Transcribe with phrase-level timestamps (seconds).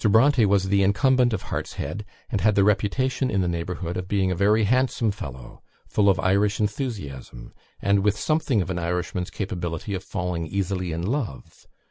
[0.09, 4.31] Bronte was the incumbent of Hartshead; and had the reputation in the neighbourhood of being
[4.31, 9.93] a very handsome fellow, full of Irish enthusiasm, and with something of an Irishman's capability
[9.93, 11.67] of falling easily in love.